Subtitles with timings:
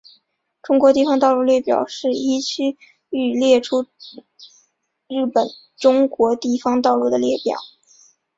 [0.63, 2.75] 中国地方道路列表是依区
[3.11, 3.83] 域列出
[5.07, 5.45] 日本
[5.77, 7.59] 中国地方道路的列表。